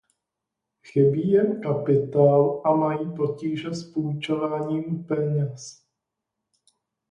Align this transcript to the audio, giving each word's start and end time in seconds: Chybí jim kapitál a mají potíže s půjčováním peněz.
Chybí 0.81 1.29
jim 1.31 1.61
kapitál 1.61 2.61
a 2.65 2.75
mají 2.75 3.13
potíže 3.15 3.71
s 3.73 3.91
půjčováním 3.91 5.03
peněz. 5.03 5.85